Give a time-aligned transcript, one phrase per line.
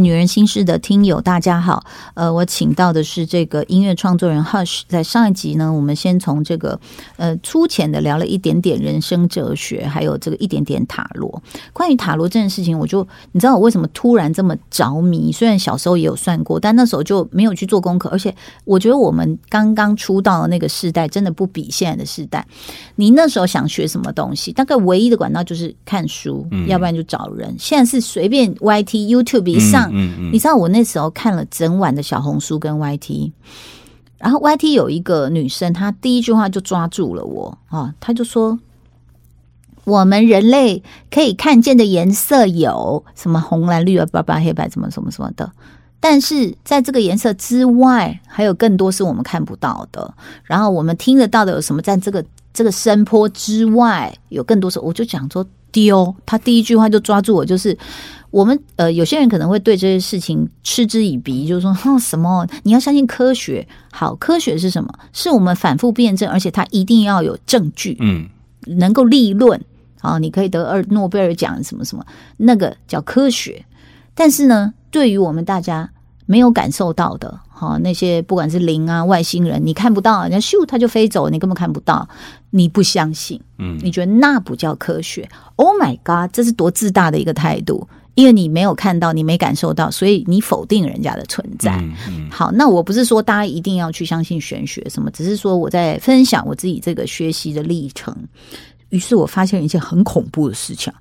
[0.00, 1.84] 女人心事的听友，大家好。
[2.14, 4.80] 呃，我请到的是这个音乐创作人 Hush。
[4.88, 6.80] 在上一集呢，我们先从这个
[7.16, 11.42] 呃粗浅的聊了一点点人生哲学，还有这个一点点塔罗。
[11.72, 15.30] 关于塔罗这件事情，我就你知道我为什么突然这么着迷？
[15.30, 18.08] 虽然小时候也有算过，但那时候就没有去做功课。
[18.08, 22.46] 而且我觉得我们刚刚出道的那个时代，真的不比现在的时代。
[22.96, 27.54] 你那时候想学什么东西，大概唯一的管道就是看书，要不然就找人。
[27.58, 29.88] 现在是随便 YT、YouTube 一上。
[29.88, 33.32] 嗯嗯嗯，你知道我那时候看了整晚的小红书跟 YT，
[34.18, 38.58] 然后 YT 有一个女生，她第一句话就抓住了我啊，她就说
[39.84, 45.50] ：“我们人类可以看见的颜色有什么红蓝绿啊，白白黑白，什么什么什么的，
[45.98, 50.12] 但是在这个颜色之外，还有更多是我们看不到的。
[50.44, 51.80] 然后我们听得到的有什么？
[51.80, 56.14] 在这个这个声波之外，有更多是，我就讲说丢。
[56.26, 57.76] 他第一句话就抓住我，就是。
[58.30, 62.46] 我们呃，有些人可能会对这些事情嗤之以鼻，就是说， 哈，什么？
[62.62, 63.66] 你要相信科学。
[63.90, 64.88] 好，科学是什么？
[65.12, 68.28] 是我们反复辩证，而且它一定要有证据，嗯，
[68.78, 69.60] 能够立论
[70.00, 73.64] 啊，你可以得二诺贝尔奖什么什么，那个叫科学。
[74.14, 75.90] 但是呢，对于我们大家
[76.26, 82.08] 没有感受到的，哈，那些不管是灵啊、外星人，你看不到，人家咻，它就飞走，你根本看不到，
[82.50, 87.88] 你不相信，嗯，你觉得那不叫科学？Oh my god，这是多自大的一个态度！
[88.14, 91.82] 因为你没有看到，你没感受到，所以你否定人家的存在。
[92.30, 98.14] 好，那我不是说大家一定要去相信玄学什么，只是说我在分享我自己这个学习的历程。
[98.90, 100.92] 于是我发现一件很恐怖的事情。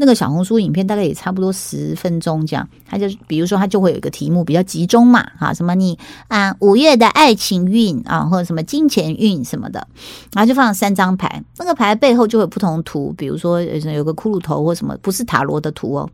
[0.00, 9.84] 那个小红书影片大概也差不多十分钟这样，他就比如说他就会有一个题目比较集中嘛，哈，什么你啊五月的爱情运啊，或者什么金钱运什么的，
[10.32, 16.08] 然后就放了三张牌，那个牌背后就有不同图，比如说有个骷髅头或什么，不是塔罗的图哦。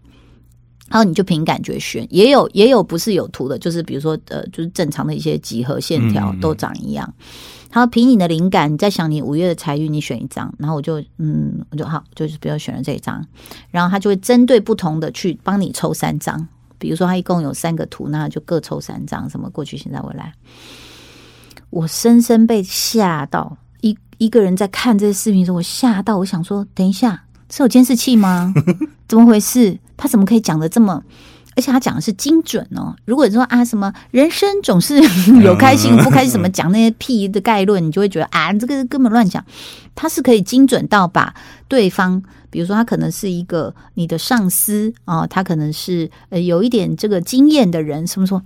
[0.88, 7.12] 然后你就凭感觉选，也有也有不是有图的，就是比如说呃，就是正常的一些几何线条都长一样。
[7.72, 10.54] 然后凭你的灵感，你在想你五月的财运，你选一张。
[10.58, 13.26] 然后我就嗯，我就好，就是比如选了这一张。
[13.70, 16.46] 然后他就会针对不同的去帮你抽三张。
[16.78, 20.32] 比如说他一共有三个图，那就各抽三张，什么过去、现在、未来。
[21.70, 28.54] 我深深被吓到，一一个人在看这些视频的时候，我吓到，我想说，等一下是有监视器吗？
[29.08, 29.76] 怎么回事？
[29.96, 31.02] 他怎么可以讲的这么？
[31.56, 32.96] 而且他讲的是精准哦。
[33.04, 35.00] 如果说啊，什么人生总是
[35.44, 39.44] 有开心不开心，什么讲那些屁的概论，你就会觉得啊，这个根本乱讲。
[39.94, 41.32] 他是可以精准到把
[41.68, 48.42] 对方，比如说他可能是一个你的上司啊，他可能是呃有一点这个经验的人，什么说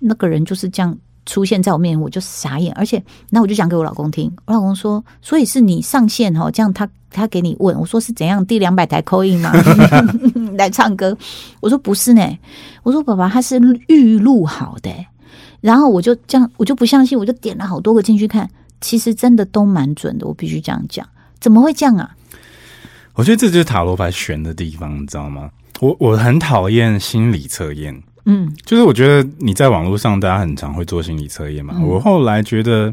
[0.00, 0.98] 那个人就是这样。
[1.28, 9.50] 出现在我面前，我就傻眼，而且那我就讲给我老公听，我老公说，所以是你上线哦，这样他他给你问，我说是怎样第两百台扣印吗？
[10.56, 11.16] 来唱歌，
[11.60, 12.38] 我说不是呢，
[12.82, 14.90] 我说爸爸他是预录好的，
[15.60, 18.48] 然后我就这样，我就不相信，我就点了好多个进去看，
[18.80, 21.06] 其实真的都蛮准的，我必须这样讲，
[21.40, 22.16] 怎么会这样啊？
[23.14, 25.50] 我觉得这就是塔罗牌悬的地方，你知道吗？
[25.80, 28.02] 我我很讨厌心理测验。
[28.28, 31.80] 嗯，就是我觉得你在网络上，大家很常会做心理测验嘛。
[31.80, 32.92] 我后来觉得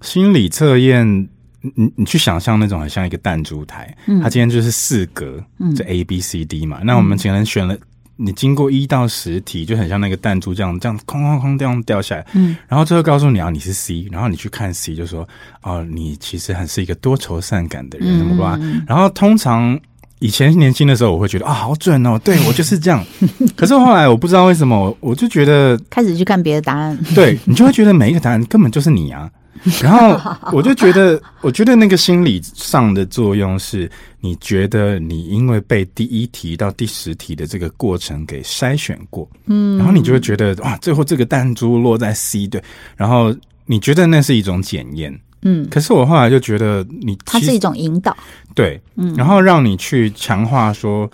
[0.00, 1.28] 心理测验，
[1.74, 5.42] 你你去想象那种很像一个弹珠台，嗯它今天就是四格，
[5.74, 6.80] 这 A B C D 嘛。
[6.84, 7.76] 那我们请人选了，
[8.16, 12.26] 你经过一到十题，就很像那个弹珠这样，这样哐哐哐这样掉下来。
[12.34, 15.28] 嗯，然后最后告诉你啊，你是 C，然后你去看 C，就说
[15.62, 18.58] 哦，你其实还是一个多愁善感的人，怎么吧？
[18.86, 19.78] 然后通常。
[20.18, 23.04] 以前年轻的时候，我会觉得啊，好准哦，对我就是这样。
[23.56, 29.28] 可是后来我不知道为什么，我就觉得开始去看别的答案，对你就会觉得每一个答案根本就是你啊。
[29.82, 30.20] 然后
[30.52, 33.90] 我就觉得， 我觉得那个心理上的作用是，
[34.20, 42.62] 你觉得你因为被第一题到第十题的这个过程给筛选过，嗯，然后你就会觉得哇，最后这个弹珠落在 C 对，
[42.96, 43.34] 然后
[43.66, 45.16] 你觉得那是一种检验。
[45.44, 48.16] 嗯，可是我后来就觉得你，它是一种引导，
[48.54, 51.10] 对，嗯，然后让你去强化说，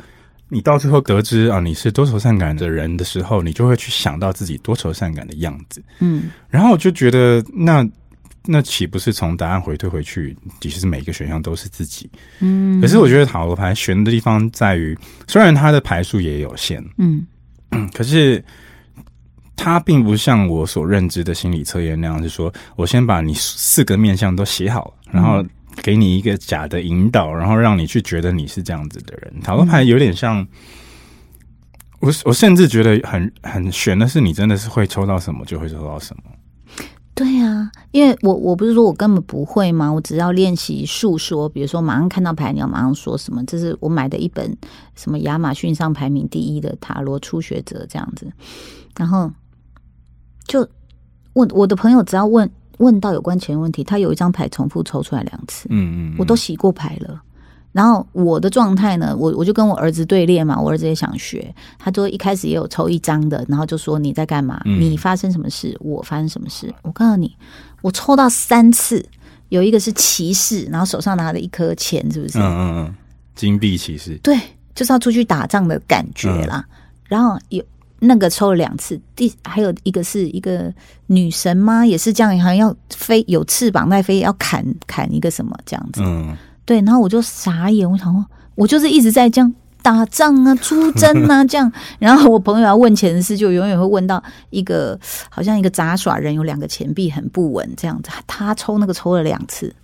[0.50, 7.82] 你到最后得知啊你是多愁善感的人的时候，你就会去想到自己多愁善感的样子，嗯，然后我就觉得那
[8.50, 12.10] 那岂不是从答案回退回去，其实每个选项都是自己，
[12.40, 14.96] 嗯，可是我觉得塔罗牌悬的地方在于，
[15.26, 17.26] 虽然它的牌数也有限，嗯，
[17.92, 18.42] 可是。
[19.60, 25.44] 它并不像我所认知的心理测验那样，是说我先把你四个面相都写好，然后
[25.82, 29.40] 给你一个假的引导，然后让你去觉得你是这样子的人。
[29.40, 30.46] 塔罗牌有点像，
[31.98, 36.22] 我我甚至觉得很很悬的是，你真的是会抽到什么就会抽到什么。
[37.18, 39.92] 对啊，因为我我不是说我根本不会吗？
[39.92, 43.44] 我只要练习述说，比如说马上看到牌，你要马上说什么。
[43.44, 44.56] 这是我买的一本
[44.94, 48.30] 什么亚马逊上排名第一的塔罗初学者这样子。
[48.96, 49.28] 然后
[50.46, 50.64] 就
[51.32, 52.48] 问我的朋友，只要问
[52.78, 57.20] 问到有关钱问题，他有一张牌重复抽出来两次，嗯嗯，我都洗过牌了。
[57.70, 64.60] 然后我的状态呢，我我就跟我儿子对练嘛，我儿子也想学，他就一开始也有抽一张的，然后就说你在干嘛？
[64.64, 65.76] 你发生什么事？
[65.80, 66.74] 我发生什么事？
[66.82, 67.36] 我告诉你，
[67.82, 69.04] 我抽到三次，
[69.50, 72.38] 有一个是骑士，然后手上拿着一颗钱，是不是？
[72.38, 72.94] 嗯嗯嗯，
[73.34, 74.36] 金币骑士，对，
[74.74, 76.64] 就是要出去打仗的感觉啦。
[77.04, 77.62] 然后有
[78.00, 80.72] 那个抽了两次，第还有一个是一个
[81.06, 81.84] 女神吗？
[81.84, 86.00] 也是这样，好像要飞，有翅膀在飞，要砍砍一个什么这样子。
[86.02, 86.34] 嗯。
[86.68, 88.22] 对，然后我就傻眼，我想说，
[88.54, 91.72] 我就是一直在这样打仗啊、出征啊 这样。
[91.98, 95.00] 然后我朋友要问钱的事，就永远会问到一个
[95.30, 98.10] 好像一个杂耍人，有两个钱币很不稳这样子。
[98.26, 99.74] 他抽那个抽了两次，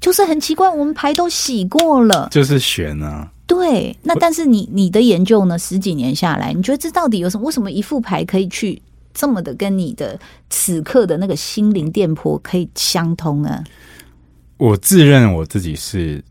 [0.00, 0.66] 就是很奇怪。
[0.66, 3.30] 我们牌都洗过了，就是悬啊。
[3.46, 5.58] 对，那但是你你的研究呢？
[5.58, 7.44] 十几年下来，你觉得这到底有什么？
[7.44, 8.80] 为什么一副牌可以去
[9.12, 10.18] 这么的跟你的
[10.48, 13.62] 此刻的那个心灵电波可以相通呢？
[14.58, 16.22] 我自认我自己是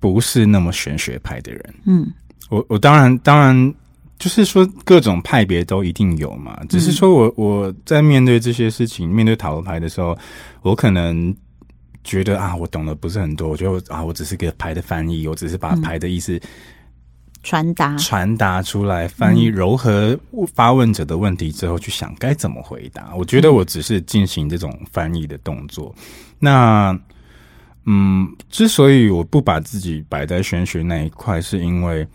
[0.00, 1.74] 不是那么玄学派的人？
[1.84, 2.12] 嗯，
[2.48, 3.74] 我我当然当然
[4.18, 10.16] 就是说各种派别都一定有嘛，只是说我我在面对这些事情，面对塔罗牌的时候，
[10.62, 11.36] 我可能
[12.02, 16.40] 觉得啊，我懂得不是很多，我觉得啊，我只是个牌的翻译，我只是把牌的意思
[17.42, 17.96] 传达。
[17.96, 20.18] 传达出来，翻译柔和
[20.54, 23.14] 发问者的问题之后，去想该怎么回答。
[23.14, 25.94] 我觉得我只是进行这种翻译的动作，
[26.38, 26.98] 那。
[27.90, 32.06] 嗯，之所以我不把自己摆在玄学那一块，是因为，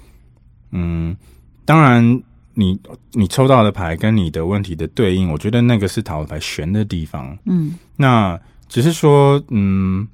[0.70, 1.18] 嗯，
[1.66, 2.22] 当然，
[2.54, 2.80] 你
[3.14, 7.36] 你抽到的牌跟你的问题的对应，我觉得那个是塔罗牌玄的地方。
[7.46, 8.40] 嗯，那
[8.70, 10.08] 只是说，嗯，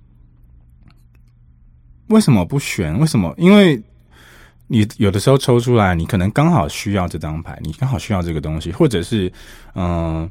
[2.08, 2.98] 为什么不玄？
[2.98, 3.36] 为什么？
[3.38, 3.84] 因为
[4.68, 9.30] 你有的时候抽出来，你可能刚好需要这张牌，你刚好需要这个东西，或者是，
[9.76, 10.30] 嗯。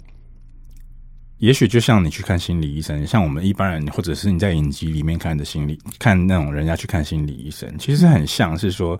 [1.38, 8.98] 也许就像你去看心理医生，像我们一般人，或者是你在影集里面看的心理，看那种人家去看心理医生，其实很像是说，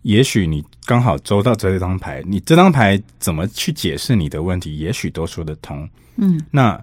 [0.00, 5.86] 也许你刚好抽到这张牌，你这张牌怎么去解释你的问题，也许都说得通。
[6.16, 6.82] 嗯，那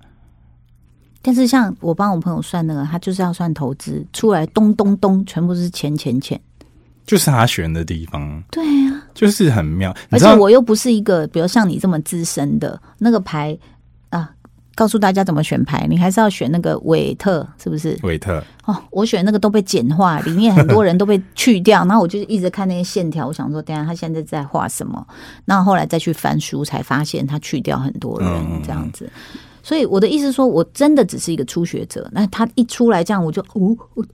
[1.23, 6.39] 但是像我帮我朋友算那个，他就是要算投资，出来咚咚咚，全部是钱钱钱，
[7.07, 8.43] 就是他选的地方。
[8.51, 9.95] 对呀，就是很妙。
[10.11, 13.59] 而且我又不是一个，比如像你这么资深的那个牌啊。
[14.79, 17.99] 告诉大家怎么选牌，你还是要选那个韦特，是不是？
[18.01, 25.05] 韦特哦，我选那个都被简化， 里面很多人都被去掉，然后我就一直看那些线条，我想说，等下他现在在画什么？
[25.43, 28.29] 那后来再去翻书，才发现他去掉很多人
[28.63, 29.11] 这样子。
[29.61, 32.09] 所以我的意思说，我真的只是一个初学者。
[32.13, 34.05] 那他一出来这样，我就哦，我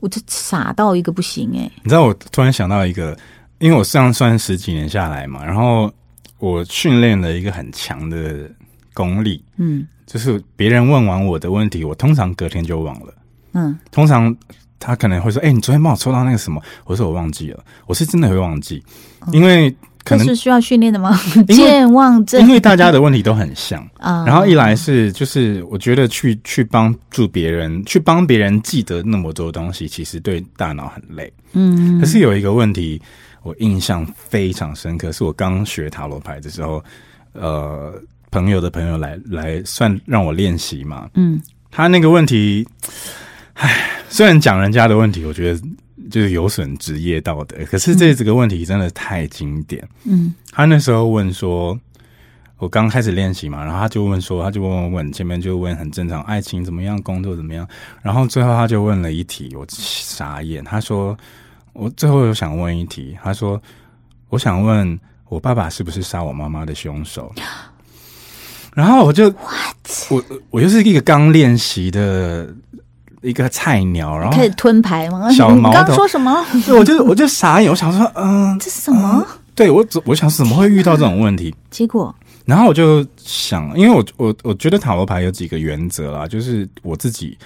[0.00, 1.70] 我就傻到一个不行哎！
[1.82, 3.14] 你知道，我突然想到一个，
[3.58, 5.92] 因为我这样算十几年下来嘛，然后
[6.38, 8.50] 我训练了一个很强的
[8.94, 9.86] 功力，嗯。
[10.06, 13.14] 就是别人问完我的问题，我通常隔天就忘了。
[13.52, 14.34] 嗯，通常
[14.78, 18.82] 他可能会说：“哎，你昨天帮我抽到那个什么？”我说：“我忘记了。”我是真的会忘记，
[19.32, 19.74] 因为
[20.04, 21.18] 可能是需要训练的吗？
[21.48, 22.40] 健忘症。
[22.42, 24.24] 因为大家的问题都很像 啊。
[24.26, 31.32] 然后一来是就是我觉得去去帮助别人，去帮别人记得那么多东西，其实对大脑很累。
[31.52, 32.00] 嗯。
[32.00, 33.00] 可是有一个问题，
[33.42, 36.84] 我印象非常深刻，是我刚学塔罗牌的时候，
[37.32, 37.94] 呃。
[38.34, 41.08] 朋友的朋友来来算让我练习嘛？
[41.14, 42.66] 嗯，他那个问题，
[43.52, 45.60] 唉，虽然讲人家的问题，我觉得
[46.10, 47.56] 就是有损职业道德。
[47.66, 49.88] 可是这这个问题真的太经典。
[50.02, 51.78] 嗯，他那时候问说，
[52.58, 57.64] 我刚开始练习嘛，然后他就问说，他就问问问，前面就问很正常，爱情怎么样，工作怎么样，
[58.02, 60.64] 然后最后他就问了一题，我傻眼。
[60.64, 61.16] 他说，
[61.72, 63.62] 我最后有想问一题，他说，
[64.28, 64.98] 我想问
[65.28, 67.32] 我爸爸是不是杀我妈妈的凶手？
[68.74, 69.32] 然后我就，
[70.10, 72.48] 我我就是一个刚练习的
[73.22, 75.30] 一个菜鸟，然后开始吞牌吗？
[75.32, 76.44] 小毛刚说什么？
[76.76, 79.24] 我就我就傻眼，我想说， 嗯，这是什么？
[79.54, 81.54] 对我我想怎么会遇到这种问题？
[81.70, 82.12] 结果，
[82.44, 87.38] 然后我就想，因为我我我觉得塔罗牌有几个原则啦，就是我自己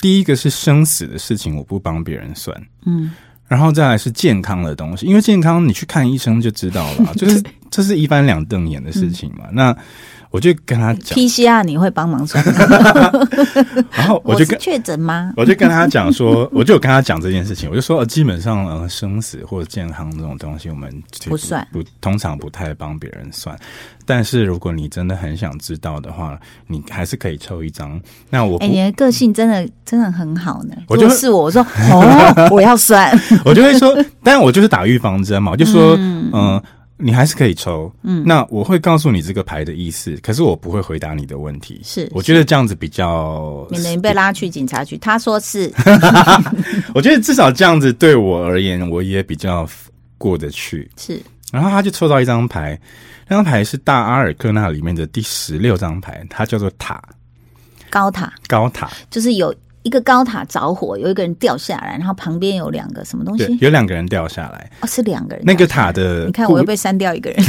[0.00, 3.12] 第一个是生死的事情，我不帮别人算，嗯，
[3.46, 9.76] 然后再来是健康的东西，因为健康你去看医生就知道了， 就是这是一翻两瞪眼的事情嘛，那。
[10.32, 12.42] 我就跟他讲，PCR 你会帮忙算，
[13.92, 15.30] 然后我就跟确诊吗？
[15.36, 20.90] 我就跟他讲说， 我就跟他讲这件事情，我就说，基本上呃，生死或者健康这种东西，我们
[21.28, 23.54] 不算，不通常不太帮别人算。
[24.06, 26.36] 但是如果你真的很想知道的话，
[26.66, 28.00] 你还是可以抽一张。
[28.30, 30.74] 那我，哎，你的个性真的真的很好呢。
[30.88, 31.62] 我就是我，我说
[31.92, 36.62] 哦，我要算， 我就会说，但我就是打预防针嘛，我就说，嗯。
[37.02, 41.80] 你还是可以抽，嗯，那我会告诉你这个牌的意思，可是我不会回答你的问题。
[41.82, 44.96] 是，我觉得这样子比较免得你被拉去警察局。
[44.98, 45.72] 他说是，
[46.94, 49.68] 我觉得至少这样子对我而言，我也比较
[50.16, 50.88] 过得去。
[50.96, 51.20] 是，
[51.52, 52.80] 然后他就抽到一张牌，
[53.28, 57.02] 那张牌是大阿尔克纳里面的第十六张牌，它叫做塔，
[57.90, 59.54] 高塔，高塔，就是有。
[59.82, 63.56] 一个高塔着火，有一个人掉下来，然后旁边有两个什么东西？
[63.60, 64.70] 有两个人掉下来。
[64.80, 65.44] 哦，是两个人。
[65.44, 67.44] 那个塔的，你看我又被删掉一个人。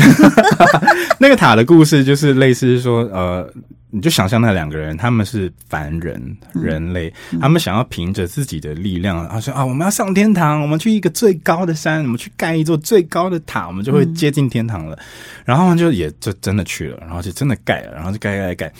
[1.19, 3.47] 那个塔的故事就是类似说，呃，
[3.91, 14.97] 你就想象那两个人，他们是凡人，人类，他们想要凭着自己的力量，他说啊，我们要上天堂，我们去一个最高的山，我们去盖一座最高的塔，我们就会接近天堂了。
[15.45, 18.73] 然后就也就真的去了，然后就真的盖了，然后就盖盖盖。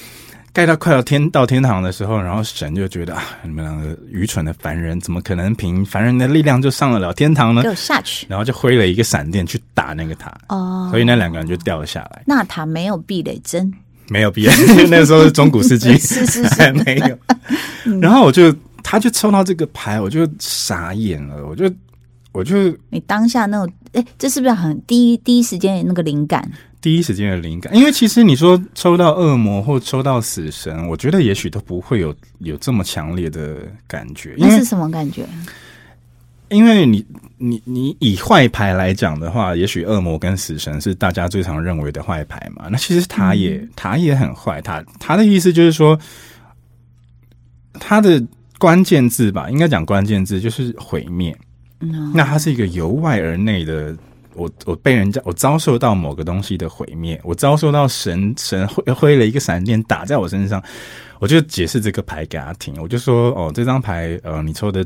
[0.53, 7.63] 盖到快要天到天堂的时候，然后神就觉得啊，你们两个愚蠢的凡人，怎么可能凭凡人的力量就上得了天堂呢？
[7.63, 12.22] 就下去，然后就挥了一个闪电去打那个塔，哦，所以那两个人就掉了下来。
[12.27, 13.74] 那塔没有避雷针，
[14.10, 14.53] 没有避雷，
[14.91, 17.17] 那时候是中古世纪，是 是是，没有。
[18.00, 21.67] 然后我就，他就抽到这个牌，我就傻眼了，我就，
[22.31, 22.55] 我就，
[22.91, 26.48] 你当下那种，哎，这是不是很第一第一时间那个灵感？
[26.84, 34.36] 第一时间的灵感，因为其实你说抽到恶魔或抽到死神，我觉得也许都不会有有这么强烈的感觉。
[34.38, 35.25] 那是什么感觉？
[36.50, 37.06] 因为你
[37.38, 42.68] 你你以坏牌来讲的话，也许恶魔跟死神是大家最常认为的坏牌嘛。
[42.70, 45.98] 那其实他也他也很坏，他他的意思就是说，
[47.80, 48.22] 他的
[48.60, 51.34] 关键字吧，应该讲关键字就是毁灭。
[52.13, 53.96] 那他是一个由外而内的。
[54.36, 60.63] 我我被人家我遭受到某个东西的毁灭，我遭受到神神挥挥了一个闪电打在我身上，
[61.20, 64.86] 我就解释这个牌给他听，我就说哦，这张牌呃，你抽的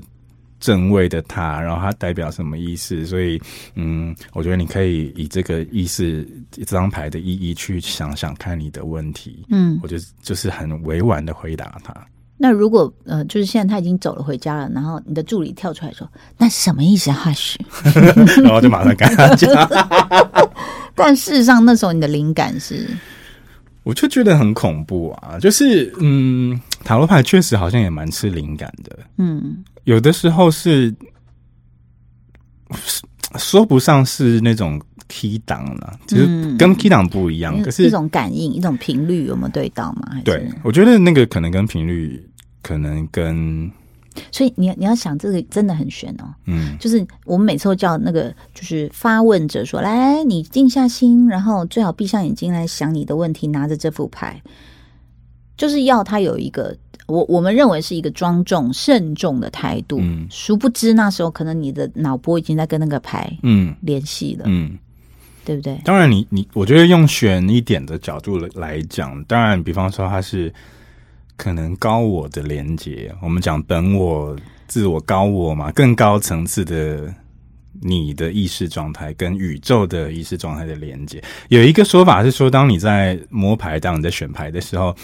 [0.59, 3.05] 正位的塔，然后它代表什么意思？
[3.05, 3.39] 所以
[3.75, 9.45] 嗯，我觉得你可以以这个意思这张牌的意义去想想看你的问题。
[9.49, 11.93] 嗯，我就就是很委婉的回答他。
[12.39, 17.59] 那如果呃，就是现在他已经走了回家了，然后你的助理跳出来说：“那什么意思？”哈许，
[18.43, 19.49] 然后就马上赶他讲。
[20.93, 22.87] 但事实上，那时候你的灵感是，
[23.83, 25.39] 我就觉得很恐怖啊！
[25.39, 28.99] 就是嗯，塔罗牌确实好像也蛮吃灵感的。
[29.17, 30.93] 嗯，有的时候是
[33.37, 40.19] 说不上是那种 key 档了，就是跟 key 档不一样，可是一种感应，一种频率有没有对到吗？
[40.23, 42.26] 对，我觉得那个可能跟频率。
[42.67, 43.71] 可能跟，
[44.29, 46.27] 所以你你要想这个真的很悬哦。
[46.45, 54.41] 嗯，就是我们每次都叫那个就是发问者说：“来，你静下心，然后最好闭上眼睛来想你的问题，拿着这副牌，
[55.55, 59.99] 就是要他有一个我我们认为是一个庄重慎重的态度。
[60.01, 64.77] 嗯，殊不知那时候可能你的脑波已经在跟那个牌嗯联系了，嗯，
[65.45, 65.79] 对不对？
[65.85, 70.53] 当然，你你我觉得用悬一点的角度来讲，当然，比方说他是。
[71.37, 74.35] 可能高我的连接，我们讲本我、
[74.67, 77.13] 自我、高我嘛，更高层次的
[77.79, 81.23] 你的意识状态跟宇宙的意识状态的连接。
[81.49, 84.95] 有一个说法是说，当你在摸牌，当你在选牌的时候，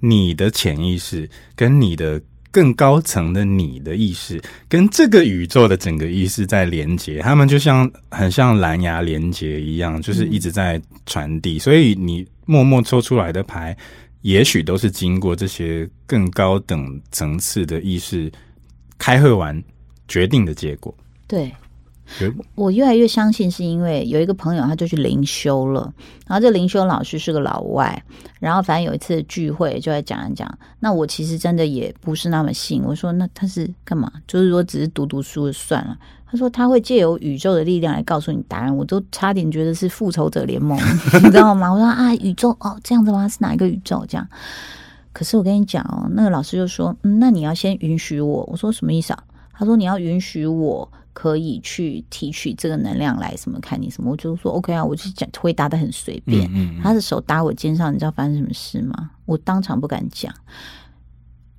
[0.00, 2.20] 你的潜意识跟你的
[2.50, 11.58] 更高层的你的意识，跟这个宇宙的整个意识在连接，他们就像很像蓝牙连接一样，就是一直在传递。
[11.58, 13.74] 所以你默默抽出来的牌。
[14.22, 18.30] 也许都是经过这些更高等层次的意识
[18.98, 19.62] 开会完
[20.06, 20.94] 决定的结果。
[21.26, 21.54] 对，
[22.54, 25.92] 我越来越相信，是因为有一个朋友他就去灵修了，
[26.26, 28.02] 然后这灵修老师是个老外，
[28.40, 30.58] 然后反正有一次聚会就在讲一讲。
[30.80, 34.12] 那我其实真的也不是那么信，我说那他是干嘛？
[34.26, 35.96] 就是说只是读读书就算了。
[36.30, 40.78] 他说他会借由宇宙的力量来告诉你答案，我都差点觉得是复仇者联盟，
[41.22, 41.72] 你知道吗？
[41.72, 43.26] 我说啊，宇宙哦，这样子吗？
[43.28, 44.04] 是哪一个宇宙？
[44.08, 44.26] 这样？
[45.12, 48.44] 可是我跟你讲哦，那个老师就说，嗯，那你要先允许我。
[48.44, 49.24] 我说什么意思啊？
[49.52, 54.12] 他说你要允许我可以去提取这个能量来什么看你什么。
[54.12, 56.48] 我就说 OK 啊，我就讲回答的很随便。
[56.80, 59.10] 他的手搭我肩上，你知道发生什么事吗？
[59.26, 60.32] 我当场不敢讲。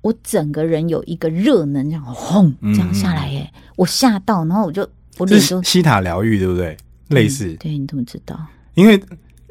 [0.02, 6.76] 我整个人有一个热能，这样轰这样下来，耶，我吓到，然后我就我脸就西塔疗愈，对不对？
[7.08, 8.38] 类似，对你怎么知道？
[8.74, 9.02] 因为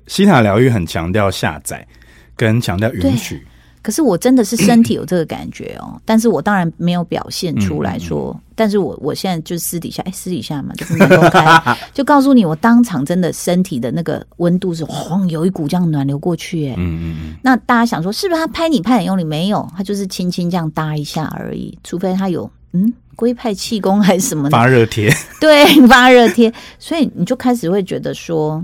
[0.08, 1.88] 西塔疗愈很强调下载，
[2.36, 3.46] 跟强调允许。
[3.82, 17.36] 可是我真的是身体有这个感觉哦， 但是我当然没有表现出来说，但是我我现在就私底下，哎，私底下嘛，就是公开， 就告诉你，我当场真的身体的那个温度是晃，有一股这样暖流过去，哎，嗯嗯嗯。
[17.42, 19.24] 那大家想说，是不是他拍你拍很用力？
[19.24, 25.12] 没有，他就是轻轻这样搭一下而已，除非他有嗯龟派气功还是什么发热贴，
[25.42, 28.64] 对，发热贴，所以你就开始会觉得说，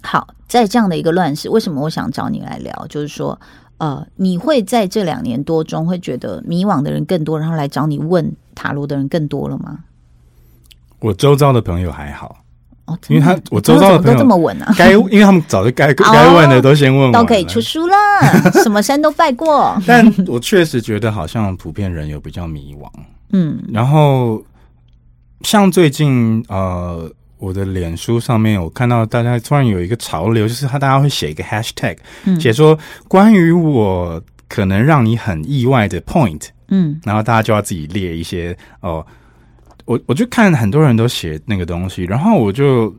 [0.00, 3.38] 好，在这样的一个乱世，为什么我想找你来聊，就是说。
[3.78, 9.80] 呃，你会在这两年多中会觉得迷惘的人更多，然后来找你问塔罗的人更多了吗？
[11.00, 12.36] 我周遭的朋友还好，
[12.86, 17.96] 哦，因为他我周遭的朋友都这么稳啊，该因为他们早就该 该问的都先问，都可以出书了，
[18.62, 19.76] 什么山都拜过。
[19.86, 22.88] 但我确实觉得好像普遍人有比较迷惘，
[23.32, 24.42] 嗯，然后
[25.42, 27.10] 像最近呃。
[27.38, 31.96] 我的脸书上面，我看到大家突然有一个潮流，就是他大家会写一个 hashtag，
[32.40, 39.04] 写说关于我可能让你很意外的 point，嗯，然后大家就要自己列一些哦。
[39.84, 42.94] 我我就看很多人都写那个东西，然后我就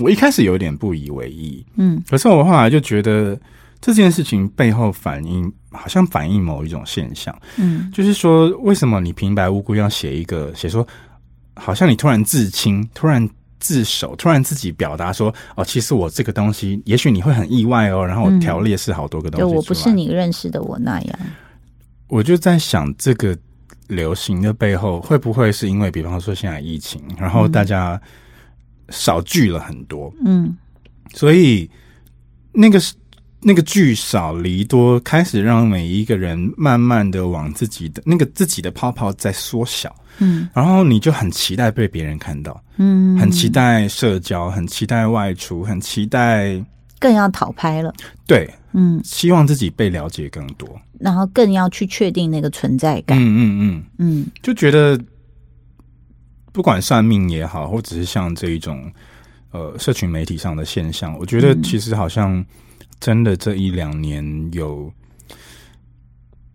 [0.00, 3.38] 我一开始有点不以为意，嗯，可是我后来就觉得
[3.80, 10.84] 这件事情背后反映好像反映某一种现象，嗯，就是说为什么你平白无故要写一个写说，
[11.54, 13.28] 好像你突然自清，突然。
[13.60, 21.18] 自首，突然自己表达说：“哦，其实我这个东西，也许你会很意外哦。”然后我条列是好多个东西，我不是你认识的我那样。
[22.08, 23.38] 我就在想，这个
[23.86, 28.00] 流行的背后，会不会是因为，比方说现在疫情，然后大家
[28.88, 30.56] 少聚了很多，嗯，
[31.14, 31.70] 所以
[32.52, 32.94] 那个是。
[33.42, 46.62] 那个聚少离多，开始让每一个人慢慢的往自己的那个自己的泡泡在缩小，嗯，然后你就很期待被别人看到，嗯，很期待社交，很期待外出，很期待，
[46.98, 47.90] 更要讨拍了，
[48.26, 53.84] 对，嗯，希望自己被了解更多，然后更要去确定那个存在感，嗯嗯嗯。
[53.96, 55.00] 嗯，就觉得
[56.52, 58.92] 不管算命也好，或者是像这一种
[59.50, 62.44] 呃社群媒体上的现象，我觉得其实好像。
[63.00, 64.92] 真的这一两年有，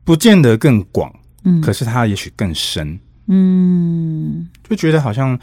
[0.03, 1.11] 不见得更广，
[1.43, 5.37] 嗯，可是它也许更深，嗯，就觉得好像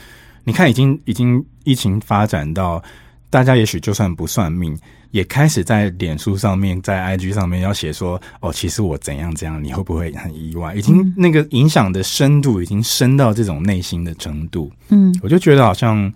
[0.44, 2.80] 你看，已经已经疫情发展到
[3.28, 4.78] 大家也许就算不算命，
[5.10, 10.74] 也开始在脸书上面，在 IG 上面要写说，哦，其实我怎样怎样，你会不会很意外？
[10.76, 16.12] 已经那个影响的深度已经深到这种内心的程度，嗯，我就觉得好像。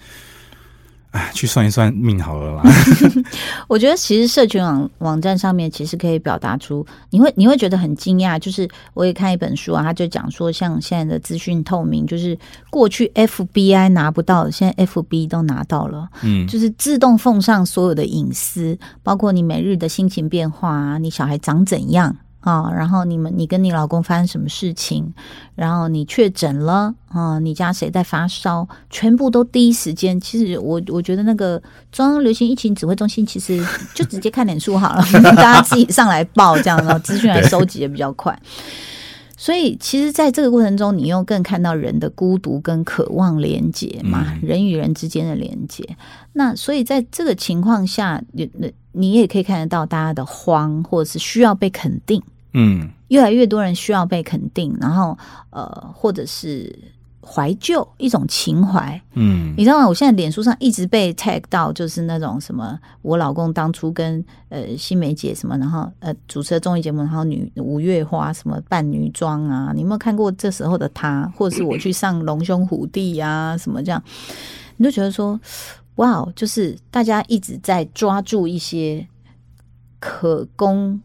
[1.32, 2.62] 去算一算命好了啦。
[3.68, 8.38] 我觉得其实社群网网站上面其实可以表达出，你会你会觉得很惊讶。
[8.38, 12.38] 就是我也看一本书啊，他就讲说，像现在的资讯透明，就是
[12.70, 16.08] 过去 FBI 拿不到，现在 FB 都拿到了。
[16.22, 22.14] 嗯，就是自动奉上所有的隐私，包括你每日的心情变化啊，你小孩长怎样。
[22.46, 25.12] 啊，然后你们，你跟你老公发生什么事情？
[25.56, 27.40] 然后你确诊了啊？
[27.40, 28.68] 你家谁在发烧？
[28.88, 30.20] 全部都第一时间。
[30.20, 33.60] 其实我我觉得那个中央流行疫情指挥中心其实
[33.96, 35.04] 就直接看脸书好了，
[35.34, 38.40] 大家自己上来报这样，然后资讯来收集也比较快。
[39.36, 45.84] 所以其实，在这个过程中，你又更看到人的孤独跟渴望连接嘛，人与人之间的连接。
[46.34, 48.48] 那所以在这个情况下，你
[48.92, 52.22] 你也可以看得到大家的慌，或者是需要被肯定。
[52.58, 55.16] 嗯，越来越多人需要被肯定，然后
[55.50, 55.64] 呃，
[55.94, 56.74] 或者是
[57.20, 58.98] 怀旧一种情怀。
[59.12, 59.86] 嗯，你知道吗？
[59.86, 71.30] 我现在脸书上一直被 tag 到，就是那种什么，我老公当初跟呃新梅姐什么，然后呃主持的综艺节目，然后女五月花什么扮女装啊，你有没有看过这时候的他？
[71.36, 74.02] 或者是我去上龙兄虎弟啊什么这样，
[74.78, 75.38] 你就觉得说，
[75.96, 79.06] 哇，就是大家一直在抓住一些
[80.00, 80.98] 可供。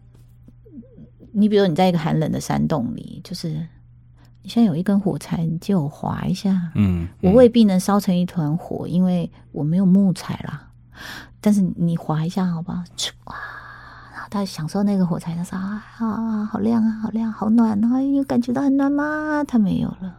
[1.32, 3.50] 你比如你在一个寒冷的山洞里，就是
[4.41, 6.72] 你现在有一根火柴，你借我划一下。
[6.76, 10.67] 嗯，我未必能烧成一团火，因为我没有木材啦。
[11.39, 12.78] 但是你划一下，好不好？
[13.26, 13.36] 哇！
[14.13, 18.02] 然后他享受那个火柴，他说啊啊，好亮啊，好亮，好暖啊！
[18.02, 19.44] 有感觉到很暖吗？
[19.48, 20.15] 他没有了。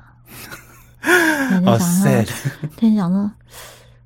[1.65, 2.29] 好 sad。
[2.77, 3.31] 他想说，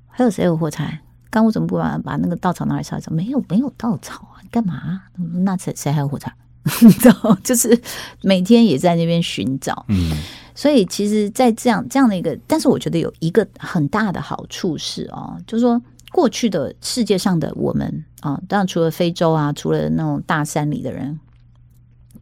[0.07, 0.99] 还有谁有火柴？
[1.29, 3.11] 刚我怎么不把把那个稻草拿来烧一烧？
[3.11, 4.41] 没有，没有稻草啊！
[4.41, 5.03] 你干嘛？
[5.15, 6.31] 那谁谁还有火柴？
[6.81, 7.79] 你知道，就是
[8.21, 10.11] 每天也在那边寻找，嗯，
[10.53, 21.19] 所以其实，在这样这样的一个，但是我觉得有一个很大的好处是哦，就是说过去的世界上的我们啊，当然除了非洲啊，除了那种大山里的人，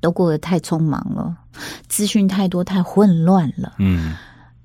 [0.02, 1.36] 都过得太匆忙了，
[1.88, 4.14] 资讯太多，太混乱了，嗯，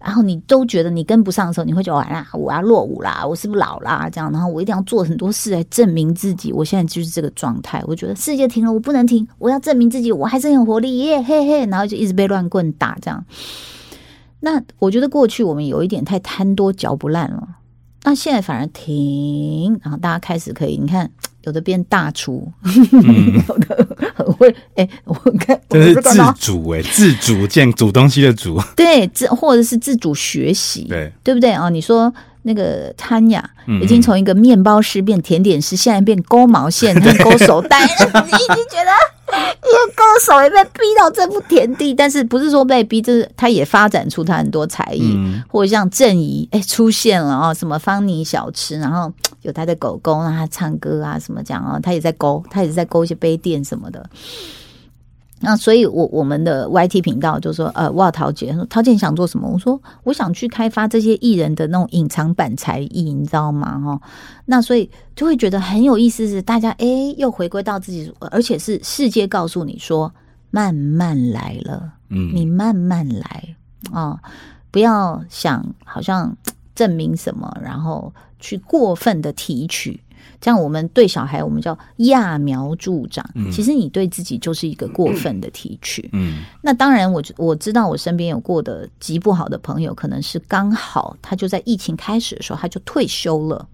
[0.02, 4.08] 然后你都觉得你跟不上的时候，你会觉得完了，我要落伍啦，我是不是老啦？
[4.10, 6.52] 这样，然后我一定要做很多事来证明自己。
[6.52, 11.66] 我现在就是这个状态，我觉得世界停了，我不能停，我要证明自己，我还是很有活力耶，嘿嘿。
[11.66, 13.24] 然后就一直被乱棍打，这样。
[14.40, 17.46] 那我觉得过去我们有一点太贪多嚼不烂了，
[18.04, 21.10] 那现在反而停，然后大家开始可以，你看。
[21.44, 22.52] 有的变大厨，
[23.48, 31.70] 有的很会哎，我看这是自主哎，自主建煮东西的煮，对，自或者是自主学习，对对不对啊？
[31.70, 33.48] 你说那个潘雅
[33.82, 38.90] 已经从一个面包师变甜点师，现在变勾毛线、 勾手袋，你已经觉得。
[39.32, 54.04] 因为歌手也被逼到这步田地，但是不是说被逼，就是他也发展出他很多才艺，或者像郑怡哎出现了哦，什么方尼小吃，然后有他的狗狗让他唱歌啊，什么这样啊，他也在勾，他也是在勾一些杯垫什么的。
[55.42, 59.48] 那所以，我我们的 YT 频道就说，呃，哇，陶姐说，陶姐想做什么？
[59.48, 63.80] 我说，我想去开发这些艺人的那种隐藏版才艺，你知道吗？
[63.80, 64.00] 哈，
[64.44, 70.12] 那所以就会觉得很有意思，是大家哎，又回归到自己，而且是世界告诉你说，
[70.50, 73.56] 慢慢来了，嗯，你慢慢来
[73.92, 74.20] 啊，
[74.70, 76.36] 不要想好像
[76.74, 79.98] 证明什么，然后去过分的提取。
[80.40, 83.22] 这样，我们对小孩，我们叫揠苗助长。
[83.52, 86.08] 其实你对自己就是一个过分的提取。
[86.14, 93.68] 嗯，那当然，我我知道我身边有过的极不好的朋友，可能是刚好他就在疫情开始的时候他就退休了。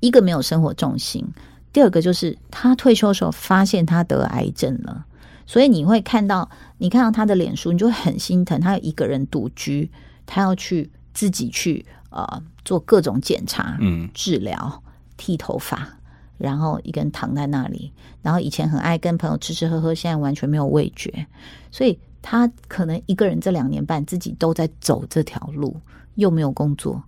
[0.00, 1.24] 一个没有生活重心，
[1.72, 5.06] 第二个就是他退休的时候发现他得癌症了。
[5.46, 8.60] 所以你会看到，你看到他的脸书，你就很心疼。
[8.60, 9.90] 他有一个人独居，
[10.26, 14.82] 他要去自己去呃做各种检查、嗯治疗。
[15.24, 15.88] 剃头发，
[16.36, 21.26] 然后一个人躺在那里，然后以前很爱跟朋友吃吃喝喝，现在完全没有味觉，
[21.70, 25.74] 所以他可能一个人这两年半自己都在走这条路，
[26.16, 27.02] 又没有工作，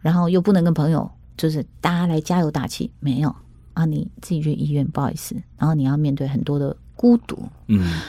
[0.00, 3.36] 然后又不能跟朋友就是大家来加油打气，没有
[3.74, 8.00] 啊，你自己去医院，不好意思，然后你要面对很多的孤独，嗯，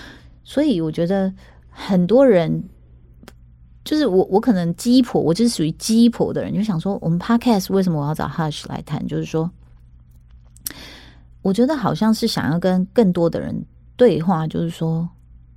[0.45, 1.33] 所以我觉得
[1.69, 2.63] 很多人。
[3.85, 9.05] 就是我，我可能鸡婆，我就是属于鸡婆的人，就想说，我们 podcast 为什么我要找 Hush 来谈？
[9.07, 9.49] 就是说，
[11.41, 13.65] 我觉得好像是想要跟更多的人
[13.95, 15.09] 对话，就是说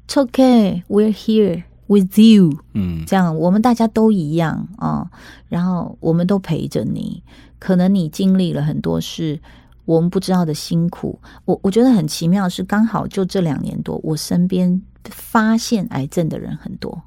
[0.07, 2.59] ，It's okay, we're here with you。
[2.75, 5.11] 嗯，这样我们大家都一样啊，
[5.49, 7.23] 然后我们都陪着你。
[7.59, 9.39] 可能你经历了很多事，
[9.85, 11.19] 我们不知道的辛苦。
[11.45, 17.03] 我我觉得很奇妙，是刚好就这两年多，我身边发现癌症的人很多。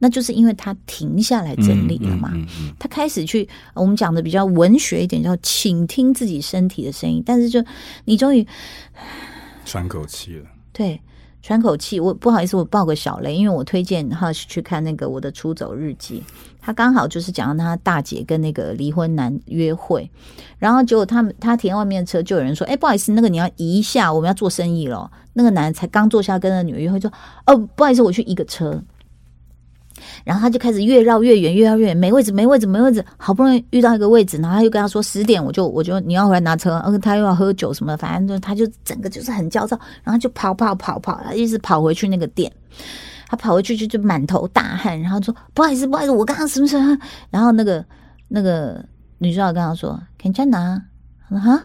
[0.00, 2.32] 那就是因为他停下来整理了嘛，
[2.78, 7.22] 他开始去我们讲的比较文学一点，叫倾听自己身体的声音。
[7.26, 7.64] 但是就
[8.04, 8.46] 你终于
[9.64, 11.00] 喘口气了，对，
[11.42, 11.98] 喘口气。
[11.98, 16.22] 我不好意思，我爆个小雷，因为我推荐 Hush 去看那个我的出走日记，
[16.60, 20.10] 他刚好就是讲到他大姐跟那个离婚男约会，
[20.58, 27.12] 然后结果他们他停外面的车，就有人说：“哎，不好意思，那个你要移一下，我们要做生意了。”那个男人才刚坐下跟那女约会，说
[27.46, 28.82] ：“哦，不好意思，我去移个车。”
[30.24, 33.04] 然后他就开始越绕越远，越绕越远，没位置，没位置，没位置。
[33.16, 36.82] 好不容易遇到一个位置，然后他又跟他说十点，我就我就你要回来拿车。
[36.84, 42.50] 嗯，他又要喝酒什么，反正就他就整个就是很焦躁，然后就跑跑跑跑，一直跑回去那个店。
[43.28, 46.96] 他跑回去就就满头大汗，然后说不好意思，不好意思，我刚刚什么什么。
[47.30, 47.84] 然后那个
[48.26, 48.82] 那个
[49.18, 50.82] 女主角跟他说可以再拿。
[51.28, 51.62] 他说哈，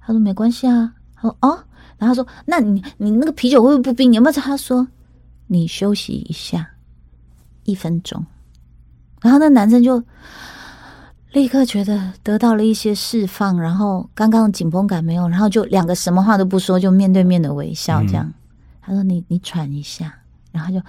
[0.00, 0.92] 他说没关系啊。
[1.16, 1.58] 他说哦，
[1.98, 4.10] 然后他说那你你那个啤酒会不会不冰？
[4.10, 4.32] 你有没有？
[4.32, 4.86] 他说
[5.48, 6.70] 你休息一下。
[7.70, 8.26] 一分钟，
[9.22, 10.02] 然后那男生就
[11.32, 18.32] 立刻觉得得到了一些释放，然后刚刚紧绷感没有，然后就两个什么话都不说，就面对面的微笑，这样。
[18.80, 20.12] 他说：“你你喘一下。”
[20.50, 20.80] 然后就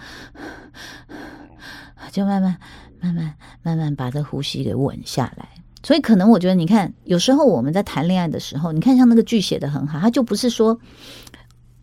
[2.12, 2.58] 就慢慢
[3.00, 5.48] 慢慢慢慢把这呼吸给稳下来。
[5.84, 10.80] 所以可能我觉得，你看，有时候我们在谈恋爱的时候，你看像那个剧写的很好，他就不是说。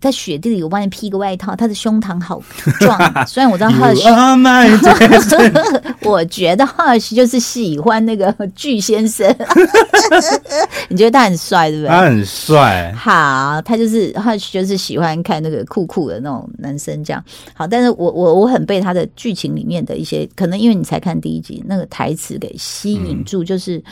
[0.01, 1.57] 在雪地里，我帮你披个外套。
[1.57, 2.41] 他的胸膛好
[2.79, 4.05] 壮， 虽然我知道 Hush，
[6.09, 9.27] 我觉得 Hush 就是喜欢那个巨先生。
[10.89, 11.89] 你觉得他很帅，对不对？
[11.89, 12.95] 他很帅。
[12.97, 17.23] 好，他就是 Hush，就是喜欢看那个酷酷的那种男生这样。
[17.55, 23.83] 好，但是我我我很被他的剧情里面的一些，可能因为你才看第一集，那个台词给吸引住，就是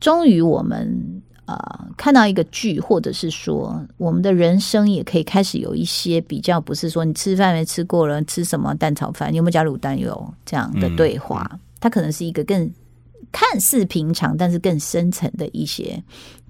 [0.00, 1.19] 终于我们。
[1.50, 1.58] 呃，
[1.96, 12.70] 看到一个剧，或者是说，我们的人生也可以开始有一些比较，不是说你吃饭没吃过了，吃什么蛋炒饭，有没有加卤蛋油这样的对话，它可能是一个更
[13.32, 16.00] 看似平常，但是更深层的一些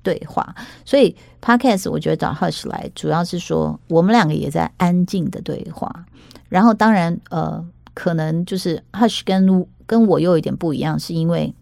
[0.02, 0.54] 对话。
[0.84, 6.04] 所以，Podcast 我觉得找 Hush 来，主要是说我们两个也在安静的对话，
[6.50, 7.64] 然后当然，呃。
[7.92, 11.52] 可能就是 Hush 跟跟我又有一点不一样，是因为。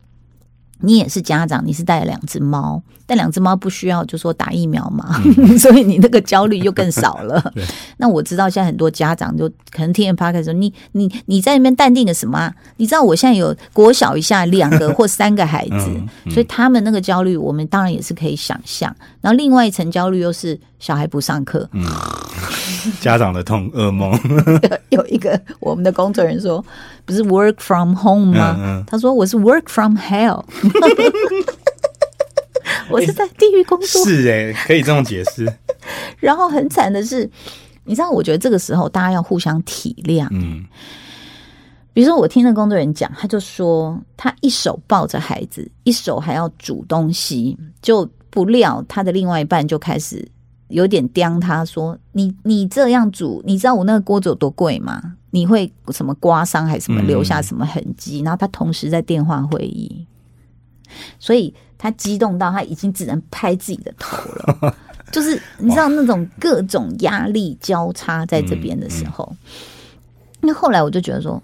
[0.80, 5.20] 你也是家长，你是带了两只猫，但两只猫不需要就说打疫苗嘛，
[5.58, 7.52] 所以你那个焦虑就更少了。
[7.98, 12.52] 那我知道现在很多家长就可能听见 p a r k 说你你你在那边淡定的什么？
[12.76, 18.94] 你知道我现在有国小一下两个或三个孩子，所以他们那个焦虑，我们当然也是可以想象。
[19.20, 21.68] 然后另外一层焦虑又是小孩不上课。
[23.00, 24.18] 家长的痛噩梦，
[24.90, 26.64] 有一个我们的工作人员说，
[27.04, 28.84] 不是 work from home 吗？
[28.86, 30.44] 他说我是 work from hell，
[32.90, 34.04] 我是在地狱工作。
[34.04, 35.46] 是哎，可以这种解释。
[36.18, 37.28] 然后很惨的是，
[37.84, 40.26] 你知道，我觉得这个时候大家要互相体谅。
[40.30, 40.64] 嗯，
[41.92, 50.26] 比如说我听那工作人员讲，他就说他一手抱着孩子，一手还要煮东西，就不料他的另外一半就开始。
[50.68, 55.16] 有点刁他说：“你你这样煮，你知道我那个锅子有多贵吗？
[55.30, 60.06] 你会什么刮伤还是什么留下什么痕迹？”然后他同时在电话会议，
[61.18, 64.74] 所以他激动到他已经只能拍自己的头了。
[65.12, 69.34] 就是你知道那种各种压力交叉在这边的时候，
[70.40, 71.42] 那后来我就觉得说。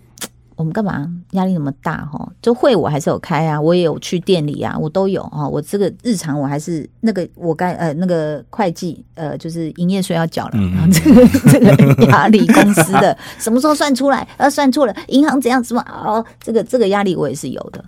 [0.57, 2.33] 我们干嘛压力那么大哈？
[2.41, 5.49] 就会我还是有开啊，我也有去店里啊，我都有哈。
[5.49, 10.53] 我这个日常我还是那个我该呃那个会计呃就是营业税要缴了，
[10.93, 14.27] 这个 这个压力公司的什么时候算出来？
[14.39, 15.83] 要算错了，银行怎样怎么？
[15.89, 17.85] 哦，这个这个压力我也是有的。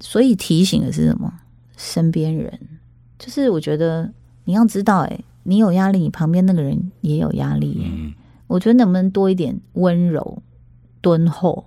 [0.00, 1.32] 所以提醒的是什么？
[1.76, 2.58] 身边人
[3.18, 4.08] 就是我觉得
[4.44, 7.82] 你要知道，哎，你有压力，你旁边那个人也有压力。
[7.84, 8.14] 嗯，
[8.46, 10.42] 我觉得能不能多一点温柔？
[11.00, 11.64] 敦厚，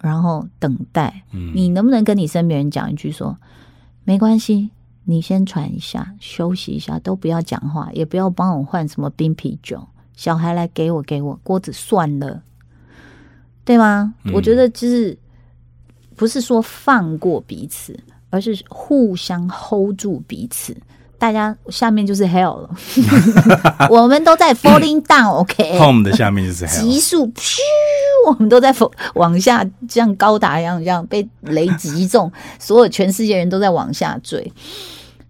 [0.00, 1.22] 然后等待。
[1.54, 3.36] 你能不能跟你身边人讲一句说
[4.04, 4.70] ：“没关系，
[5.04, 9.86] 你先喘一下，休息一下，都不要讲话，也不要帮我换什么冰啤酒。
[10.14, 12.42] 小孩来给我，给我锅子算了，
[13.64, 15.18] 对吗？”我觉得就是
[16.16, 17.98] 不是说放过彼此，
[18.30, 20.76] 而是互相 hold 住彼此。
[21.24, 22.70] 大家下面就是 hell 了，
[23.88, 25.78] 我们都在 falling down，OK。
[25.78, 27.56] home 的下面就是 hell，急速噗，
[28.26, 28.70] 我们都在
[29.14, 34.52] 往下，像高达一样，这样被雷击中， 所有全世界人都在往下坠，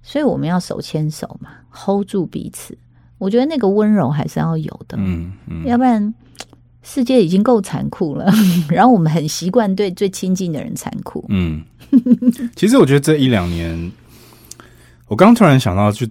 [0.02, 2.76] 所以我们要手牵手嘛，hold 住彼此。
[3.18, 6.12] 我觉得那个温柔还是要有的，嗯嗯，要不然
[6.82, 8.28] 世界已经够残酷了，
[8.68, 11.24] 然后我们很习惯对最亲近的人残酷。
[11.28, 11.62] 嗯，
[12.56, 13.92] 其实我觉得这一两年。
[15.14, 16.04] 我刚突然想到，就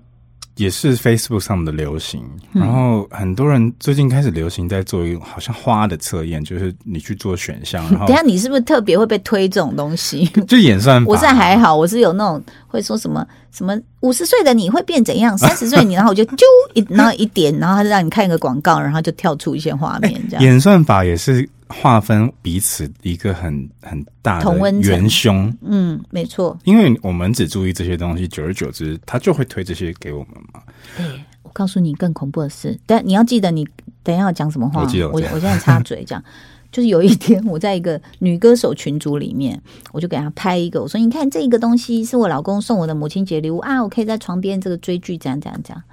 [0.56, 7.84] 也是 Facebook 上的流行，然后很多人最近开始流行在做一好像花的测验，就是你去做选项。
[7.92, 10.24] 然后等下你是不是特别会被推这种东西？
[10.48, 21.50] 就演算法，我是还好，我是有那种会说什么什么五十岁的你会变怎样， 三十岁你，然后我就啾一然后一点，然后他就让你看一个广告，然后就跳出一些画面，这样演算法也是。
[21.82, 30.62] 划分彼此一个很很大的元凶，嗯，没错，因为我们只注意这些东西，久而久之，他就会推这些给我们嘛。
[30.96, 31.06] 对，
[31.42, 33.68] 我告诉你更恐怖的是，但你要记得，你
[34.04, 34.82] 等一下要讲什么话？
[34.82, 36.24] 我记得，我我现在插嘴讲，
[36.72, 39.60] 就是有一天我在一个女歌手群组里面，
[39.92, 45.84] 我就给她拍一个，我说你看这个东西是我老公送我的母亲节礼物啊，我可以在床边这个追剧，这样这样这样。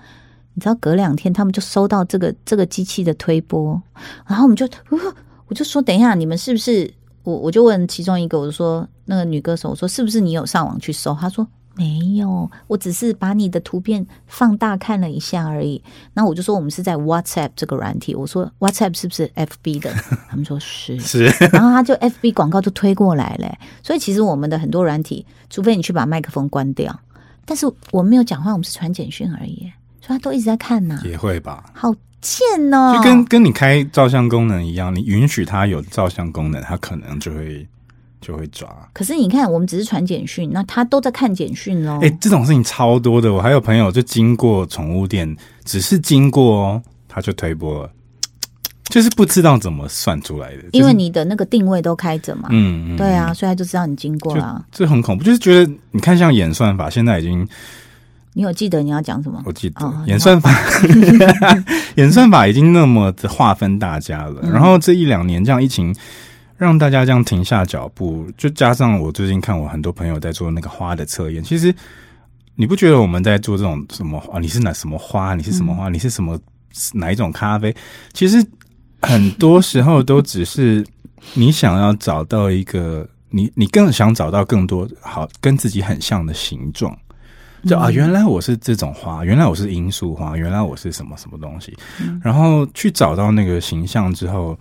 [0.54, 3.80] 你知道，隔两天他们就收到这个这个机器的推播，
[4.26, 4.68] 然后我们就。
[5.50, 6.88] 我就说，等一下，你们是不是
[7.24, 7.36] 我？
[7.36, 11.12] 我就问其中一个，我就说那个女歌手，我说是不是你有上网去搜？
[11.20, 15.82] 她说没有，我只是把你的图片放大看了一下而已。
[16.14, 19.92] 那我就说我们是在 WhatsApp 这个软体，我说 WhatsApp 是不是 FB 的？
[20.28, 23.52] 他们说是 是，然后他就 FB 广告就推过来了。
[23.82, 26.96] 所以其实我们的很多软体，除非你去把麦克风关掉，
[27.44, 31.00] 但是我们没有讲话，我们是传简讯而已，所以他都一直在看呐。
[31.04, 31.72] 也会吧？
[31.74, 31.92] 好。
[32.20, 37.66] 贱哦，就跟跟你开照相功能一样，你允许它有照相功能，它可能就会
[38.20, 38.68] 就会抓。
[38.92, 41.98] 可是你看，我们只是传简讯，那他都在看简讯哦。
[42.02, 43.32] 哎，这种事情超多的。
[43.32, 47.90] 我还有朋友就经过宠物店，只是经过哦，他就推波了，
[48.84, 50.64] 就是不知道怎么算出来的。
[50.72, 54.62] 因为你的那个定位都开着嘛，嗯，对啊，所以他就知道你经过了。
[54.70, 57.48] 这很恐怖，就是觉得你看像演算法，现在已经。
[58.32, 59.42] 你有记得你要讲什么？
[59.44, 60.50] 我记得演算法，
[61.96, 64.40] 演算法已经那么的划分大家了。
[64.42, 65.94] 然后这一两年这样疫情，
[66.56, 71.42] 让大家这样停下脚步，就加上我最近看我很多朋友在做那个花的测验。
[71.42, 71.74] 其实
[72.54, 74.38] 你不觉得我们在做这种什么啊？
[74.38, 75.34] 你是哪什么花？
[75.34, 75.88] 你是什么花？
[75.88, 76.38] 你是什么
[76.94, 77.74] 哪一种咖啡？
[78.12, 78.44] 其实
[79.02, 80.86] 很多时候都只是
[81.34, 86.96] 你想要找到一个你，你更想找到更多好跟自己很像的形状。
[87.64, 91.76] 就啊，原来我是这种花，原来我是罂粟花，原来我是什么什么东西，
[92.22, 94.58] 然后去找到那个形象之后，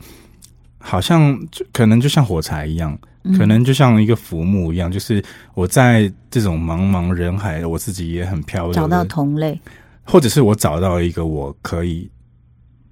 [0.78, 2.98] 好像就可能就像火柴一样，
[3.38, 9.60] 可能就像一个浮木一样，就是我在这种茫茫人海，我自己也很漂亮，找到同类，
[10.04, 12.10] 或者是我找到一个我可以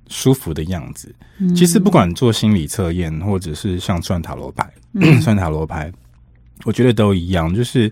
[0.07, 1.13] 舒服的样子。
[1.55, 4.71] 其实不管做心理测验，或者是像算塔罗牌，
[5.21, 5.91] 算塔罗牌，
[6.63, 7.53] 我觉得都一样。
[7.53, 7.91] 就是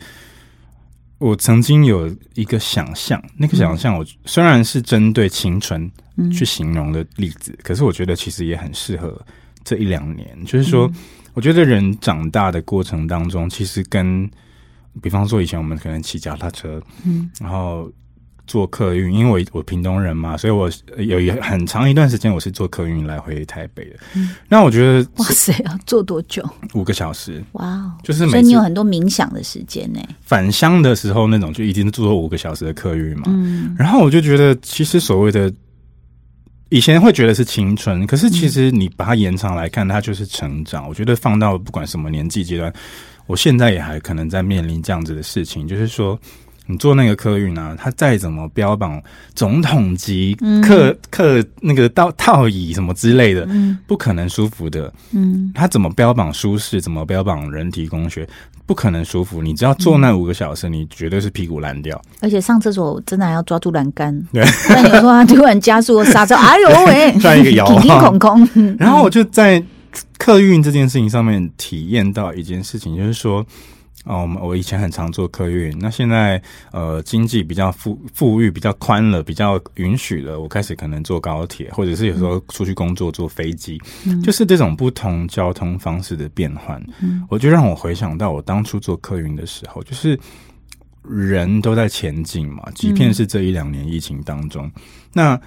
[1.18, 5.90] 我曾经有一个想象，那个想象，我虽然是针对青春
[6.32, 9.20] 去形容的例子，可是我觉得其实也很适合。
[9.64, 10.88] 这一两年，就是说，
[11.34, 14.30] 我觉得人长大的过程当中，其实跟，
[15.02, 17.92] 比方说以前我们可能骑脚踏车，嗯，然后
[18.48, 23.96] 坐客运，因为我我屏东人嘛，所以我有一很长一段时间我是坐客运来回台北的。
[24.16, 26.44] 嗯，那我觉得，哇塞，要坐多久？
[26.74, 27.44] 五个小时。
[27.54, 30.00] 哇哦，就是所以你有很多冥想的时间呢。
[30.22, 33.24] 返乡的时候那种就一定坐五个小时的客运嘛。
[33.28, 35.52] 嗯，然后我就觉得，其实所谓的。
[36.70, 40.90] 以前会觉得是青春，可是其实你把它延长来看，它就是成长。
[40.90, 42.74] 我觉得放到不管什么年纪阶段，
[43.28, 46.20] 我现在也还可能在面临这样子的事情，就是说，
[46.68, 49.02] 你坐那个客运啊，它再怎么标榜
[49.36, 53.48] 总统级客客那个套套椅什么之类的，
[53.86, 54.92] 不可能舒服的。
[55.12, 58.28] 嗯，它怎么标榜舒适，怎么标榜人体工学？
[58.66, 62.02] 不可能舒服，你只要坐那五个小时，你绝对是屁股烂掉。
[62.20, 64.20] 而且上厕所真的还要抓住栏杆。
[64.34, 68.76] 对，那你说他突然加速刹车，哎呦喂， 转一个摇，空空空。
[68.80, 69.64] 然后我就在
[70.18, 73.46] 客运这件事情上面体验到一件事情，就是说。
[74.06, 76.42] 哦，我们我以前很常坐客运，那现在
[76.72, 83.82] 呃经济比较富富裕，比较宽了，比较允许了，我开始可能坐高铁，或者是有时候出去工作坐飞机，
[84.24, 86.80] 就是这种不同交通方式的变换，
[87.30, 90.20] 我就让我回想到我当初坐客运的时候，就是
[91.02, 94.72] 人都在前进嘛，即便是这一两年疫情当中，
[95.14, 95.40] 那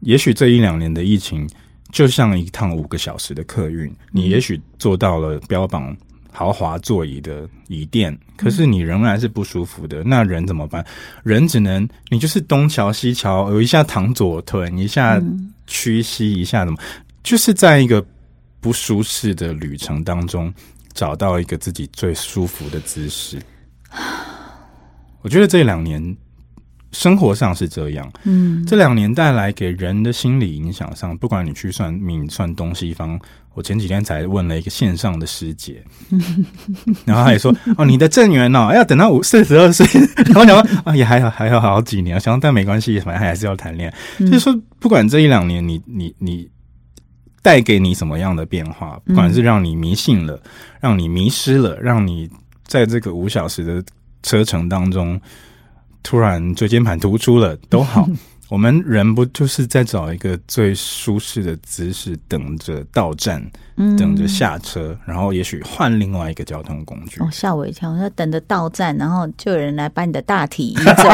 [0.00, 1.46] 也许这一两年的疫情
[1.92, 5.94] 就像一趟五个小时的客运，你也许做到了标榜。
[6.38, 10.04] 豪华座椅的椅垫，可是你仍然是不舒服的。
[10.04, 10.86] 那人怎么办？
[11.24, 15.20] 人只能你就是东瞧西瞧，有一下躺左臀，一下
[15.66, 16.78] 屈膝，一下怎么？
[17.24, 18.06] 就是在一个
[18.60, 20.54] 不舒适的旅程当中，
[20.94, 23.42] 找到一个自己最舒服的姿势。
[25.22, 26.16] 我觉得这两年。
[26.92, 33.20] 生活上是这样，嗯，这两年带来给人的心理影响上，不管你去算命、算东西方，
[33.52, 35.84] 我前几天才问了一个线上的师姐，
[37.04, 39.86] 然后他也说，哦，你的正缘哦，要等到五四十二岁，
[40.26, 44.24] 然后讲啊，也还有，还有好几年，想但没关系，反正还是要谈恋爱。
[44.24, 46.48] 就是说，不管这一两年，你你你
[47.42, 50.40] 带给你什么样的变化，不管是让你迷信了，
[50.80, 52.30] 让你迷失了，让你
[52.66, 53.84] 在这个五小时的
[54.22, 55.20] 车程当中。
[56.02, 58.08] 突然椎间盘突出了都好，
[58.48, 63.44] 我们人不就是在找一个最舒适的姿势，等着到站，
[63.76, 67.20] 等着下车，然后也许换另外一个交通工具。
[67.20, 67.90] 哦，吓我一跳！
[67.90, 71.08] 我说等着到站，然后就有人来把你的大体移走，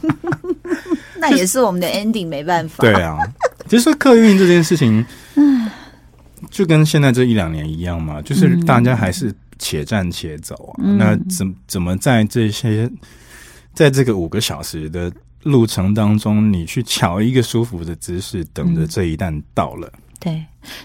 [1.20, 2.80] 那也是我们的 ending，没办法。
[2.80, 3.18] 对啊，
[3.68, 5.04] 其实客运这件事情，
[6.50, 10.84] 就跟现在这一两年一样嘛，就是大家还是且战且走啊。
[10.96, 12.90] 那怎怎么在这些？
[13.76, 15.12] 在这个五个小时的
[15.42, 19.92] 路程当中，你去瞧一个舒服的姿势，等着这一旦到了。
[20.18, 20.42] 对，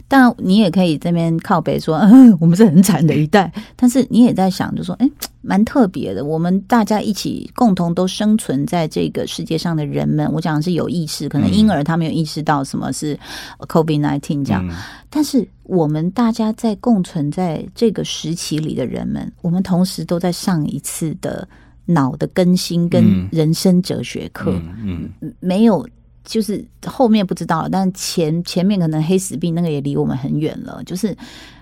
[0.10, 3.50] 但你也可以这边靠北说，嗯 我们是很惨的一代。
[3.78, 5.10] 但是你也在想，就说，哎，
[5.42, 6.26] 蛮特别的。
[6.26, 13.18] 我们大家一起共同都生存在这个世界上的人们，我讲的是有意识，可能婴儿他没有意识到什么是
[13.60, 14.68] COVID nineteen 这样。
[15.10, 21.48] 但是我们大家在共存在这个时期里的人们，我们同时都在上一次的。
[21.86, 24.52] 脑的更新跟人生哲学课，
[24.84, 25.88] 嗯，没有，
[26.24, 30.82] 就是后面不知道了，但前前面可能黑死病那个也离我们很远了。
[30.86, 31.16] 就是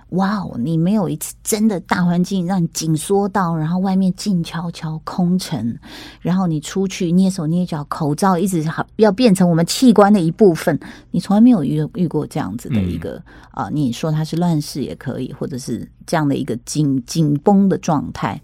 [0.09, 5.77] 哇哦，你没有一次真的大环境让你紧缩到，然后外面静悄悄空城，
[6.19, 10.77] 然后你出去捏手捏脚，口罩一直好要变成我们器官的一部分，
[11.11, 18.41] 你从来没有遇遇过这样子的一个啊，你说它是乱世也可以，或者是这样的一个紧紧绷的状态。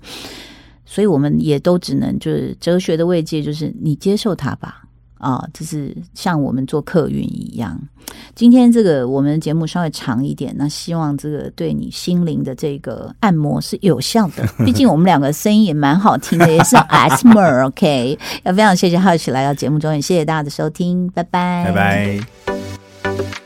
[0.85, 4.83] 所以我们也都只能就是哲学的慰藉，就是你接受它吧，
[5.17, 7.79] 啊，就是像我们做客运一样。
[8.35, 14.45] 今天这个我们节目稍微长一点，那希望这个对你心灵的这个按摩是有效的。
[14.63, 18.17] 毕竟我们两个声音也蛮好听的，也是 asthma，OK。
[18.43, 23.44] 要非常谢谢浩奇来到节目中，也谢谢大家的收听，拜拜，拜拜。